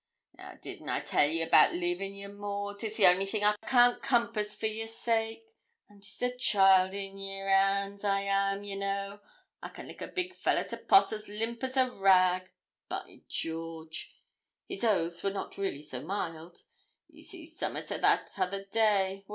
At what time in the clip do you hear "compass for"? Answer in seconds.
4.01-4.65